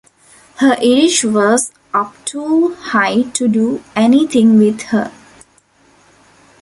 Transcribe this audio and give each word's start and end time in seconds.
Her 0.55 0.77
Irish 0.81 1.23
was 1.25 1.71
up 1.93 2.15
too 2.25 2.73
high 2.73 3.21
to 3.21 3.47
do 3.47 3.83
any 3.95 4.25
thing 4.25 4.57
with 4.57 4.81
her. 4.89 5.11